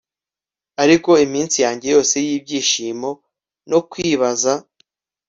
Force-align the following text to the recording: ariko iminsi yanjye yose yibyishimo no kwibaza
ariko 0.83 1.09
iminsi 1.25 1.57
yanjye 1.65 1.87
yose 1.95 2.15
yibyishimo 2.27 3.09
no 3.69 3.79
kwibaza 3.89 4.53